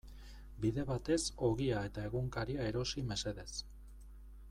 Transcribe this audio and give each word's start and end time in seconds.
Bide 0.63 0.85
batez 0.91 1.19
ogia 1.49 1.83
eta 1.91 2.07
egunkaria 2.09 2.67
erosi 2.73 3.05
mesedez. 3.15 3.51